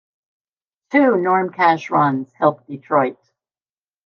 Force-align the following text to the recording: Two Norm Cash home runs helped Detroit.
Two 0.89 1.15
Norm 1.17 1.51
Cash 1.53 1.89
home 1.89 1.95
runs 1.95 2.33
helped 2.33 2.65
Detroit. 2.65 3.19